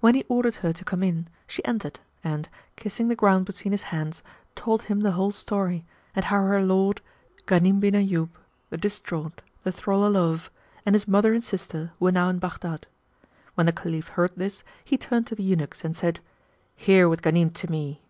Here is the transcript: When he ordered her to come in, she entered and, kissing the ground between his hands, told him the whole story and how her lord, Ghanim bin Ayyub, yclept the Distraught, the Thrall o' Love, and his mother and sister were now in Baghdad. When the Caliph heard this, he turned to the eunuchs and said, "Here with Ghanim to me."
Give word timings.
When 0.00 0.14
he 0.14 0.26
ordered 0.28 0.56
her 0.56 0.74
to 0.74 0.84
come 0.84 1.02
in, 1.02 1.26
she 1.46 1.64
entered 1.64 1.98
and, 2.22 2.50
kissing 2.76 3.08
the 3.08 3.16
ground 3.16 3.46
between 3.46 3.72
his 3.72 3.84
hands, 3.84 4.22
told 4.54 4.82
him 4.82 5.00
the 5.00 5.12
whole 5.12 5.30
story 5.30 5.86
and 6.14 6.26
how 6.26 6.42
her 6.44 6.60
lord, 6.62 7.00
Ghanim 7.46 7.80
bin 7.80 7.94
Ayyub, 7.94 8.28
yclept 8.28 8.30
the 8.68 8.76
Distraught, 8.76 9.40
the 9.62 9.72
Thrall 9.72 10.04
o' 10.04 10.10
Love, 10.10 10.50
and 10.84 10.94
his 10.94 11.08
mother 11.08 11.32
and 11.32 11.42
sister 11.42 11.92
were 11.98 12.12
now 12.12 12.28
in 12.28 12.38
Baghdad. 12.38 12.86
When 13.54 13.64
the 13.64 13.72
Caliph 13.72 14.08
heard 14.08 14.32
this, 14.36 14.62
he 14.84 14.98
turned 14.98 15.26
to 15.28 15.34
the 15.34 15.42
eunuchs 15.42 15.82
and 15.82 15.96
said, 15.96 16.20
"Here 16.76 17.08
with 17.08 17.22
Ghanim 17.22 17.54
to 17.54 17.70
me." 17.70 18.02